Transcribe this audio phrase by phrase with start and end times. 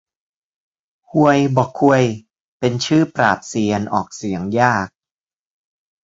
[1.11, 2.03] ฮวยบ่อข่วย
[2.59, 4.87] เป็นชื่อปราบเซียน ออกเสียงยาก